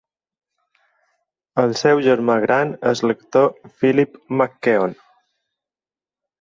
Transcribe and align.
El 1.65 1.75
seu 1.83 2.01
germà 2.07 2.39
gran 2.47 2.73
és 2.93 3.03
l'actor 3.09 3.53
Philip 3.77 4.19
McKeon. 4.41 5.01